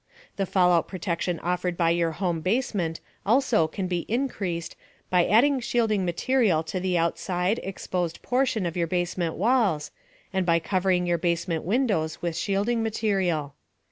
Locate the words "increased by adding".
4.09-5.59